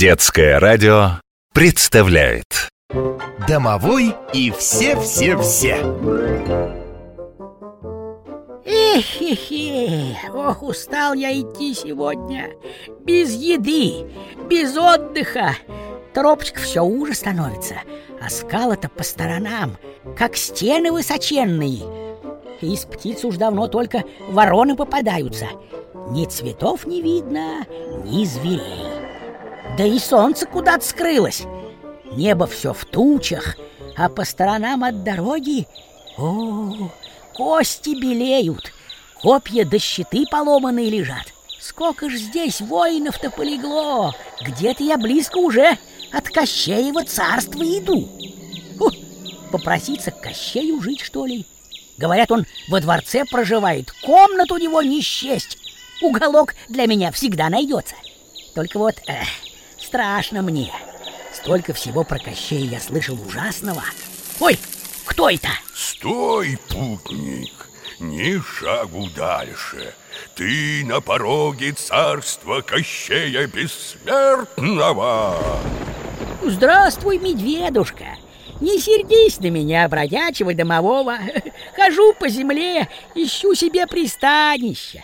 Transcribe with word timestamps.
Детское 0.00 0.58
радио 0.58 1.20
представляет. 1.52 2.70
Домовой 3.46 4.14
и 4.32 4.50
все-все-все. 4.50 5.76
Эхе-хе, 8.64 10.16
ох, 10.32 10.62
устал 10.62 11.12
я 11.12 11.38
идти 11.38 11.74
сегодня. 11.74 12.48
Без 13.04 13.34
еды, 13.34 14.10
без 14.48 14.74
отдыха. 14.74 15.54
Тропочка 16.14 16.60
все 16.60 16.82
уже 16.82 17.12
становится 17.12 17.74
А 18.22 18.30
скалы-то 18.30 18.88
по 18.88 19.02
сторонам, 19.02 19.76
как 20.16 20.34
стены 20.38 20.92
высоченные. 20.92 21.82
Из 22.62 22.86
птиц 22.86 23.22
уж 23.22 23.36
давно 23.36 23.68
только 23.68 24.04
вороны 24.30 24.76
попадаются. 24.76 25.48
Ни 26.08 26.24
цветов 26.24 26.86
не 26.86 27.02
видно, 27.02 27.66
ни 28.06 28.24
зверей 28.24 28.89
Да 29.80 29.86
и 29.86 29.98
солнце 29.98 30.44
куда-то 30.44 30.84
скрылось 30.84 31.44
Небо 32.12 32.46
все 32.46 32.74
в 32.74 32.84
тучах, 32.84 33.56
а 33.96 34.10
по 34.10 34.26
сторонам 34.26 34.84
от 34.84 35.04
дороги 35.04 35.66
О, 36.18 36.90
кости 37.32 37.98
белеют, 37.98 38.74
копья 39.22 39.64
до 39.64 39.78
щиты 39.78 40.26
поломанные 40.30 40.90
лежат. 40.90 41.32
Сколько 41.58 42.10
ж 42.10 42.16
здесь 42.16 42.60
воинов-то 42.60 43.30
полегло! 43.30 44.14
Где-то 44.42 44.84
я 44.84 44.98
близко 44.98 45.38
уже 45.38 45.78
от 46.12 46.28
Кощеева 46.28 47.04
царства 47.04 47.62
иду. 47.62 48.06
Фу, 48.76 48.90
попроситься 49.50 50.10
к 50.10 50.20
Кощею 50.20 50.82
жить, 50.82 51.00
что 51.00 51.24
ли? 51.24 51.46
Говорят, 51.96 52.30
он 52.30 52.44
во 52.68 52.82
дворце 52.82 53.24
проживает, 53.24 53.90
комнат 54.02 54.52
у 54.52 54.58
него 54.58 54.82
не 54.82 55.00
счесть. 55.00 55.56
Уголок 56.02 56.54
для 56.68 56.84
меня 56.84 57.10
всегда 57.12 57.48
найдется. 57.48 57.94
Только 58.54 58.78
вот 58.78 58.96
эх, 59.06 59.26
страшно 59.90 60.40
мне. 60.42 60.72
Столько 61.32 61.72
всего 61.72 62.04
про 62.04 62.20
Кощея 62.20 62.64
я 62.64 62.80
слышал 62.80 63.18
ужасного. 63.26 63.82
Ой, 64.38 64.56
кто 65.04 65.28
это? 65.28 65.48
Стой, 65.74 66.56
путник, 66.68 67.68
ни 67.98 68.40
шагу 68.40 69.08
дальше. 69.16 69.92
Ты 70.36 70.84
на 70.84 71.00
пороге 71.00 71.72
царства 71.72 72.60
Кощея 72.60 73.48
Бессмертного. 73.48 75.36
Здравствуй, 76.44 77.18
медведушка. 77.18 78.16
Не 78.60 78.78
сердись 78.78 79.40
на 79.40 79.50
меня, 79.50 79.88
бродячего 79.88 80.54
домового. 80.54 81.18
Хожу 81.74 82.12
по 82.14 82.28
земле, 82.28 82.88
ищу 83.16 83.56
себе 83.56 83.88
пристанище. 83.88 85.02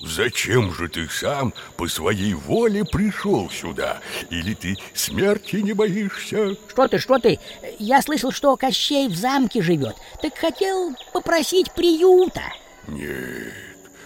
Зачем 0.00 0.74
же 0.74 0.88
ты 0.88 1.08
сам 1.08 1.54
по 1.76 1.88
своей 1.88 2.34
воле 2.34 2.84
пришел 2.84 3.48
сюда? 3.50 4.00
Или 4.28 4.52
ты 4.52 4.76
смерти 4.92 5.56
не 5.56 5.72
боишься? 5.72 6.54
Что 6.68 6.86
ты, 6.86 6.98
что 6.98 7.18
ты? 7.18 7.38
Я 7.78 8.02
слышал, 8.02 8.30
что 8.30 8.56
Кощей 8.56 9.08
в 9.08 9.16
замке 9.16 9.62
живет. 9.62 9.96
Так 10.20 10.36
хотел 10.36 10.94
попросить 11.14 11.72
приюта. 11.72 12.42
Нет, 12.86 13.54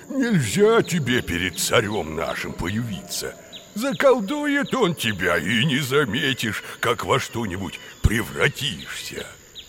нельзя 0.08 0.80
тебе 0.82 1.22
перед 1.22 1.58
царем 1.58 2.14
нашим 2.14 2.52
появиться. 2.52 3.34
Заколдует 3.74 4.72
он 4.74 4.94
тебя, 4.94 5.38
и 5.38 5.64
не 5.64 5.78
заметишь, 5.78 6.62
как 6.78 7.04
во 7.04 7.18
что-нибудь 7.18 7.80
превратишься. 8.02 9.26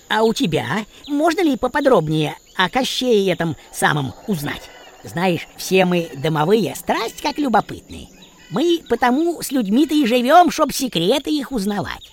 А 0.08 0.23
у 0.23 0.33
тебя 0.33 0.85
можно 1.08 1.41
ли 1.41 1.58
поподробнее 1.58 2.35
о 2.56 2.69
Кощее 2.69 3.31
этом 3.31 3.56
самом 3.72 4.13
узнать? 4.28 4.69
Знаешь, 5.03 5.47
все 5.57 5.85
мы 5.85 6.09
домовые, 6.16 6.75
страсть 6.75 7.21
как 7.21 7.38
любопытные. 7.38 8.07
Мы 8.49 8.81
потому 8.89 9.41
с 9.41 9.52
людьми-то 9.52 9.95
и 9.95 10.05
живем, 10.05 10.52
чтоб 10.52 10.71
секреты 10.71 11.31
их 11.31 11.52
узнавать. 11.52 12.11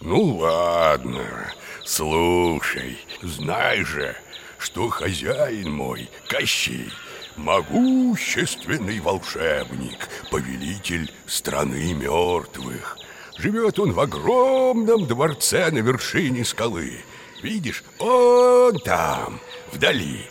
Ну 0.00 0.36
ладно, 0.38 1.52
слушай, 1.84 2.98
знай 3.22 3.82
же, 3.82 4.16
что 4.58 4.88
хозяин 4.88 5.72
мой, 5.72 6.08
Кощей, 6.28 6.90
могущественный 7.36 9.00
волшебник, 9.00 10.08
повелитель 10.30 11.12
страны 11.26 11.94
мертвых. 11.94 12.98
Живет 13.36 13.78
он 13.78 13.92
в 13.92 14.00
огромном 14.00 15.06
дворце 15.06 15.70
на 15.70 15.78
вершине 15.78 16.44
скалы. 16.44 17.00
Видишь, 17.42 17.84
он 17.98 18.78
там, 18.80 19.40
вдали, 19.72 20.28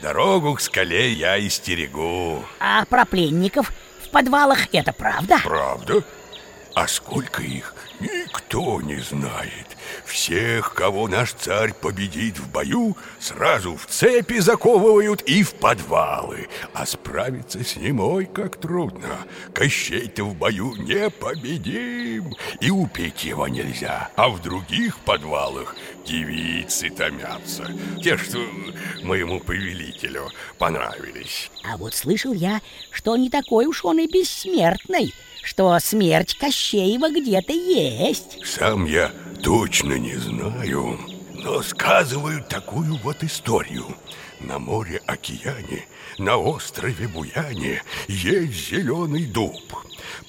Дорогу 0.00 0.54
к 0.54 0.60
скале 0.60 1.12
я 1.12 1.38
истерегу 1.46 2.44
А 2.60 2.84
про 2.84 3.04
пленников 3.04 3.72
в 4.02 4.10
подвалах 4.10 4.72
это 4.72 4.92
правда? 4.92 5.38
Правда? 5.42 6.02
А 6.74 6.88
сколько 6.88 7.42
их, 7.42 7.74
никто 8.00 8.80
не 8.80 8.96
знает 8.96 9.73
Всех, 10.04 10.74
кого 10.74 11.08
наш 11.08 11.32
царь 11.32 11.72
победит 11.72 12.38
в 12.38 12.50
бою 12.50 12.96
Сразу 13.20 13.76
в 13.76 13.86
цепи 13.86 14.38
заковывают 14.38 15.22
и 15.22 15.42
в 15.42 15.54
подвалы. 15.54 16.48
А 16.72 16.86
справиться 16.86 17.64
с 17.64 17.76
ним, 17.76 18.00
ой, 18.00 18.26
как 18.26 18.60
трудно. 18.60 19.18
Кощей-то 19.54 20.24
в 20.24 20.34
бою 20.34 20.74
не 20.76 21.10
победим 21.10 22.34
И 22.60 22.70
упить 22.70 23.24
его 23.24 23.48
нельзя. 23.48 24.10
А 24.16 24.28
в 24.28 24.42
других 24.42 24.98
подвалах 24.98 25.74
девицы 26.06 26.90
томятся. 26.90 27.70
Те, 28.02 28.16
что 28.16 28.38
моему 29.02 29.40
повелителю 29.40 30.28
понравились. 30.58 31.50
А 31.64 31.76
вот 31.76 31.94
слышал 31.94 32.32
я, 32.32 32.60
что 32.90 33.16
не 33.16 33.30
такой 33.30 33.66
уж 33.66 33.84
он 33.84 33.98
и 33.98 34.06
бессмертный 34.06 35.14
Что 35.42 35.78
смерть 35.78 36.36
Кощеева 36.36 37.10
где-то 37.10 37.52
есть. 37.52 38.44
Сам 38.44 38.84
я 38.84 39.12
точно 39.44 39.98
не 39.98 40.16
знаю 40.16 40.98
Но 41.34 41.62
сказывают 41.62 42.48
такую 42.48 42.96
вот 42.96 43.22
историю. 43.22 43.86
На 44.40 44.58
море-океане, 44.58 45.86
на 46.18 46.38
острове 46.38 47.06
Буяне 47.06 47.82
Есть 48.08 48.70
зеленый 48.70 49.26
дуб. 49.26 49.60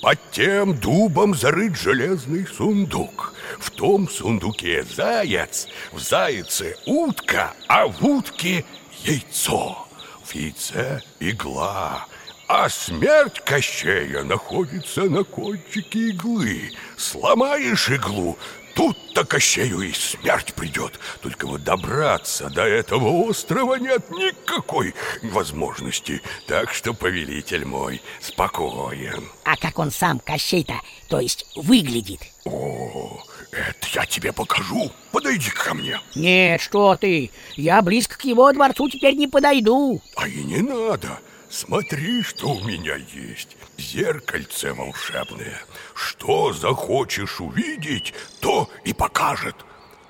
Под 0.01 0.19
тем 0.31 0.77
дубом 0.77 1.33
зарыт 1.33 1.77
железный 1.77 2.45
сундук. 2.45 3.33
В 3.59 3.71
том 3.71 4.09
сундуке 4.09 4.83
заяц, 4.83 5.67
в 5.93 5.99
зайце 5.99 6.75
утка, 6.85 7.53
а 7.67 7.87
в 7.87 8.03
утке 8.03 8.65
яйцо. 9.03 9.87
В 10.23 10.35
яйце 10.35 11.01
игла, 11.19 12.07
а 12.47 12.69
смерть 12.69 13.41
Кощея 13.45 14.23
находится 14.23 15.03
на 15.03 15.23
кончике 15.23 16.09
иглы. 16.09 16.71
Сломаешь 16.97 17.89
иглу, 17.89 18.37
Тут-то 18.75 19.24
Кощею 19.24 19.81
и 19.81 19.94
смерть 19.94 20.53
придет. 20.53 21.00
Только 21.22 21.47
вот 21.47 21.63
добраться 21.63 22.50
до 22.50 22.63
этого 22.63 23.08
острова 23.25 23.75
нет 23.75 24.12
никакой 24.12 24.94
возможности. 25.24 26.22
Так 26.46 26.74
что, 26.74 26.94
повелитель 26.94 27.63
мой, 27.66 28.02
спокоен. 28.19 29.30
А 29.46 29.56
как 29.56 29.80
он 29.80 29.91
сам, 29.91 30.19
Кощей-то, 30.19 30.75
то 31.08 31.22
есть 31.22 31.47
выглядит? 31.56 32.19
О, 32.44 33.24
это 33.52 33.88
я 33.94 34.06
тебе 34.06 34.34
покажу. 34.34 34.92
Подойди 35.13 35.50
ко 35.52 35.74
мне. 35.74 36.02
Нет, 36.13 36.59
что 36.59 36.97
ты, 36.97 37.31
я 37.56 37.81
близко 37.81 38.18
к 38.18 38.25
его 38.25 38.52
дворцу 38.52 38.90
теперь 38.90 39.16
не 39.16 39.28
подойду. 39.28 40.02
А 40.18 40.28
и 40.28 40.44
не 40.44 40.62
надо 40.62 41.18
Смотри, 41.50 42.22
что 42.22 42.50
у 42.50 42.63
меня 42.63 42.95
есть. 42.95 43.56
Зеркальце 43.78 44.73
волшебное. 44.73 45.61
Что 45.94 46.53
захочешь 46.53 47.39
увидеть, 47.39 48.13
то 48.41 48.69
и 48.83 48.94
покажет. 48.94 49.56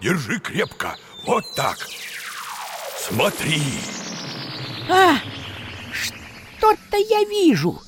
Держи 0.01 0.40
крепко, 0.40 0.96
вот 1.25 1.44
так. 1.56 1.78
Смотри. 2.97 3.62
А, 4.90 5.18
что-то 5.94 6.97
я 6.97 7.23
вижу. 7.25 7.81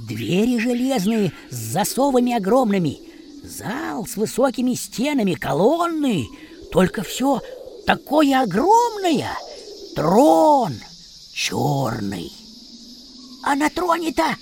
Двери 0.00 0.58
железные 0.58 1.32
с 1.50 1.56
засовами 1.56 2.34
огромными. 2.34 2.98
Зал 3.44 4.06
с 4.06 4.16
высокими 4.16 4.74
стенами, 4.74 5.34
колонны. 5.34 6.26
Только 6.70 7.02
все 7.02 7.40
такое 7.86 8.42
огромное. 8.42 9.30
Трон 9.94 10.74
черный 11.32 12.41
а 13.42 13.54
на 13.54 13.68
троне-то 13.68 14.36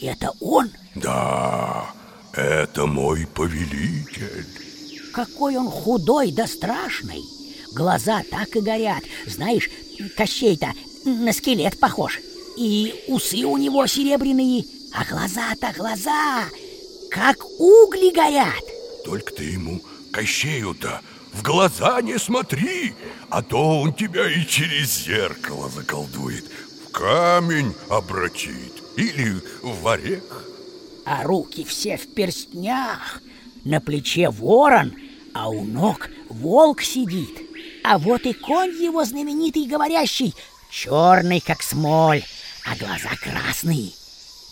это 0.00 0.32
он? 0.40 0.70
Да, 0.94 1.90
это 2.32 2.86
мой 2.86 3.26
повелитель. 3.26 4.46
Какой 5.12 5.56
он 5.56 5.68
худой 5.70 6.32
да 6.32 6.46
страшный. 6.46 7.22
Глаза 7.72 8.22
так 8.30 8.54
и 8.56 8.60
горят. 8.60 9.04
Знаешь, 9.26 9.70
Кощей-то 10.16 10.72
на 11.04 11.32
скелет 11.32 11.78
похож. 11.78 12.18
И 12.56 13.04
усы 13.08 13.44
у 13.44 13.56
него 13.56 13.86
серебряные. 13.86 14.64
А 14.92 15.04
глаза-то 15.04 15.72
глаза 15.76 16.44
Как 17.10 17.36
угли 17.58 18.10
горят. 18.10 18.62
Только 19.04 19.32
ты 19.32 19.44
ему, 19.44 19.80
Кощею-то, 20.12 21.00
в 21.32 21.42
глаза 21.42 22.00
не 22.00 22.16
смотри 22.16 22.94
А 23.28 23.42
то 23.42 23.80
он 23.80 23.92
тебя 23.92 24.30
и 24.30 24.46
через 24.46 25.04
зеркало 25.04 25.68
заколдует 25.68 26.44
камень 26.94 27.74
обратит 27.90 28.82
или 28.96 29.42
в 29.62 29.86
орех. 29.88 30.44
а 31.04 31.24
руки 31.24 31.64
все 31.64 31.96
в 31.96 32.14
перстнях. 32.14 33.20
На 33.64 33.80
плече 33.80 34.30
ворон, 34.30 34.94
а 35.34 35.48
у 35.50 35.64
ног 35.64 36.08
волк 36.28 36.82
сидит. 36.82 37.40
А 37.82 37.98
вот 37.98 38.24
и 38.24 38.32
конь 38.32 38.70
его 38.70 39.04
знаменитый 39.04 39.66
говорящий, 39.66 40.34
черный, 40.70 41.40
как 41.40 41.62
смоль, 41.62 42.22
а 42.64 42.76
глаза 42.76 43.10
красные. 43.20 43.90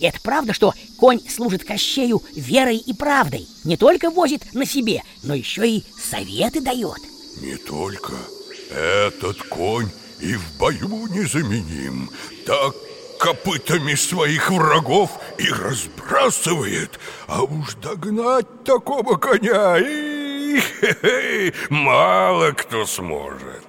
Это 0.01 0.21
правда, 0.21 0.53
что 0.53 0.75
конь 0.99 1.21
служит 1.29 1.65
Кощею 1.65 2.23
верой 2.35 2.77
и 2.77 2.93
правдой? 2.93 3.47
Не 3.65 3.77
только 3.77 4.11
возит 4.11 4.53
на 4.53 4.67
себе, 4.67 5.03
но 5.23 5.35
еще 5.35 5.67
и 5.69 5.85
советы 5.97 6.61
дает. 6.61 6.99
Не 7.41 7.57
только. 7.57 8.15
Этот 8.71 9.41
конь 9.45 9.89
и 10.23 10.35
в 10.37 10.59
бою 10.59 11.07
незаменим. 11.09 12.09
Так 12.47 12.75
копытами 13.19 13.95
своих 13.95 14.51
врагов 14.51 15.11
и 15.39 15.49
разбрасывает. 15.49 16.99
А 17.27 17.43
уж 17.43 17.75
догнать 17.75 18.65
такого 18.65 19.17
коня 19.17 19.79
и 19.79 21.53
мало 21.71 22.53
кто 22.53 22.87
сможет. 22.87 23.65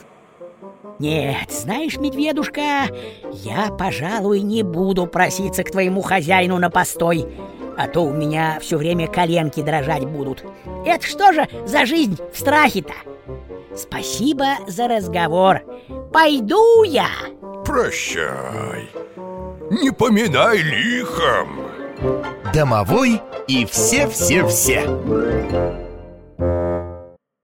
Нет, 0.99 1.51
знаешь, 1.51 1.97
медведушка, 1.97 2.87
я, 3.31 3.71
пожалуй, 3.77 4.41
не 4.41 4.63
буду 4.63 5.07
проситься 5.07 5.63
к 5.63 5.71
твоему 5.71 6.01
хозяину 6.01 6.59
на 6.59 6.69
постой, 6.69 7.27
а 7.77 7.87
то 7.87 8.01
у 8.01 8.13
меня 8.13 8.59
все 8.61 8.77
время 8.77 9.07
коленки 9.07 9.61
дрожать 9.61 10.05
будут. 10.05 10.43
Это 10.85 11.05
что 11.05 11.33
же 11.33 11.47
за 11.65 11.85
жизнь 11.85 12.17
в 12.31 12.39
страхе-то? 12.39 12.93
Спасибо 13.75 14.57
за 14.67 14.87
разговор. 14.87 15.61
Пойду 16.13 16.83
я. 16.83 17.09
Прощай. 17.65 18.87
Не 19.71 19.91
поминай 19.91 20.59
лихом. 20.59 21.63
Домовой 22.53 23.19
и 23.47 23.65
все-все-все. 23.65 25.82